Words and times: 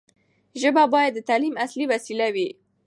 ژبه 0.61 0.83
باید 0.93 1.11
د 1.15 1.19
تعلیم 1.29 1.55
اصلي 1.65 1.85
وسیله 1.93 2.27
وي. 2.35 2.49